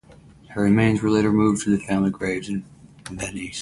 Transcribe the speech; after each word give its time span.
Her 0.55 0.63
remains 0.63 1.03
were 1.03 1.11
later 1.11 1.31
moved 1.31 1.63
to 1.63 1.69
the 1.69 1.77
family 1.83 2.09
grave 2.09 2.49
in 2.49 2.65
Vannes. 3.11 3.59